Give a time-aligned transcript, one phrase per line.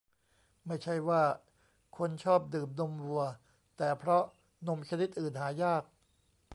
[0.65, 1.21] ไม่ใช่ว่า
[1.97, 3.23] คนชอบดื่มนมวัว
[3.77, 4.23] แต่เพราะ
[4.67, 5.83] นมชนิดอื่นหายาก